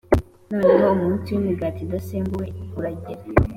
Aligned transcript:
Noneho 0.51 0.87
umunsi 0.95 1.27
w 1.31 1.37
imigati 1.41 1.79
idasembuwe 1.83 2.47
uragera 2.79 3.21